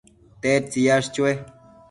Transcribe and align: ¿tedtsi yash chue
¿tedtsi 0.45 0.81
yash 0.87 1.11
chue 1.19 1.31